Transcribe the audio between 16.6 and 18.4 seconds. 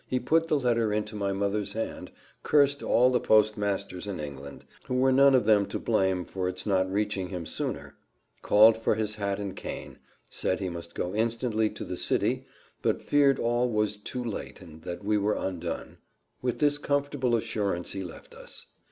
comfortable assurance he left